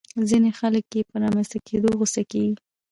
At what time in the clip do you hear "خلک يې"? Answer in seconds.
0.59-1.01